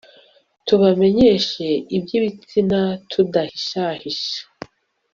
[0.65, 1.67] tubamenyeshe
[1.97, 4.39] iby'ibitsina tudahishahisha